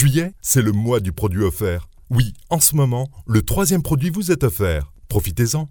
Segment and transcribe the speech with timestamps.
[0.00, 1.90] Juillet, c'est le mois du produit offert.
[2.08, 4.94] Oui, en ce moment, le troisième produit vous est offert.
[5.08, 5.68] Profitez-en.